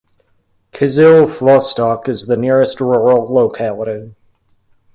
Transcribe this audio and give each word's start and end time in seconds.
Kyzyl 0.71 1.27
Vostok 1.27 2.09
is 2.09 2.25
the 2.25 2.35
nearest 2.35 2.81
rural 2.81 3.31
locality. 3.31 4.15